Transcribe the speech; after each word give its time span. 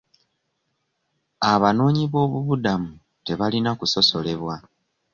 Abanoonyiboobubudamu 1.51 2.85
tebalina 3.25 3.71
kusosolebwa. 3.79 4.55